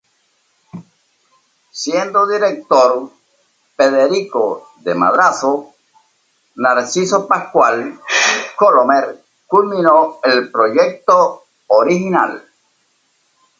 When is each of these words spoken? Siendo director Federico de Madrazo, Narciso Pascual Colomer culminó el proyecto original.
Siendo 1.71 2.25
director 2.25 3.11
Federico 3.77 4.71
de 4.77 4.95
Madrazo, 4.95 5.73
Narciso 6.55 7.27
Pascual 7.27 7.99
Colomer 8.55 9.23
culminó 9.45 10.17
el 10.23 10.49
proyecto 10.51 11.43
original. 11.67 12.43